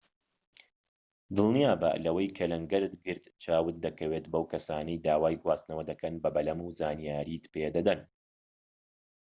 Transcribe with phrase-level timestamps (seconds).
[1.37, 6.73] دڵنیابە لەوەی کە لەنگەرت گرت چاوت دەکەوێت بەو کەسانەی داوای گواستنەوە دەکەن بە بەلەم و
[6.79, 7.99] زانیاریت پێدەدەن